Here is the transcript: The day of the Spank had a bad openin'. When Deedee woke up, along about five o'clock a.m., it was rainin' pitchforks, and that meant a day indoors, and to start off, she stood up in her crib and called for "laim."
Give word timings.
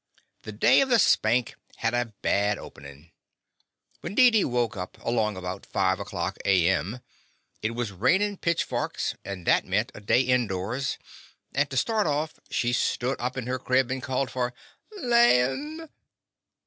The 0.41 0.51
day 0.51 0.81
of 0.81 0.89
the 0.89 0.97
Spank 0.97 1.53
had 1.75 1.93
a 1.93 2.11
bad 2.23 2.57
openin'. 2.57 3.11
When 3.99 4.15
Deedee 4.15 4.43
woke 4.45 4.75
up, 4.75 4.97
along 5.05 5.37
about 5.37 5.63
five 5.63 5.99
o'clock 5.99 6.39
a.m., 6.43 7.01
it 7.61 7.75
was 7.75 7.91
rainin' 7.91 8.37
pitchforks, 8.37 9.13
and 9.23 9.45
that 9.45 9.63
meant 9.65 9.91
a 9.93 10.01
day 10.01 10.21
indoors, 10.21 10.97
and 11.53 11.69
to 11.69 11.77
start 11.77 12.07
off, 12.07 12.39
she 12.49 12.73
stood 12.73 13.21
up 13.21 13.37
in 13.37 13.45
her 13.45 13.59
crib 13.59 13.91
and 13.91 14.01
called 14.01 14.31
for 14.31 14.55
"laim." 14.97 15.87